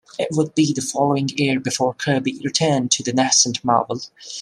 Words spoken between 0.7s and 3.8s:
the following year before Kirby returned to the nascent